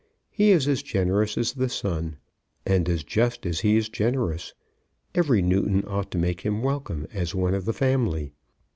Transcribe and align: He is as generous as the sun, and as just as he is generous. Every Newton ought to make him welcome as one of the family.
He 0.31 0.49
is 0.49 0.67
as 0.67 0.81
generous 0.81 1.37
as 1.37 1.53
the 1.53 1.69
sun, 1.69 2.17
and 2.65 2.89
as 2.89 3.03
just 3.03 3.45
as 3.45 3.59
he 3.59 3.77
is 3.77 3.87
generous. 3.87 4.55
Every 5.13 5.43
Newton 5.43 5.83
ought 5.85 6.09
to 6.09 6.17
make 6.17 6.41
him 6.41 6.63
welcome 6.63 7.05
as 7.13 7.35
one 7.35 7.53
of 7.53 7.65
the 7.65 7.73
family. 7.73 8.33